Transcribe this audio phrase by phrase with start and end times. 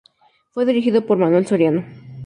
[0.49, 1.85] Fue dirigido por Manuel Soriano.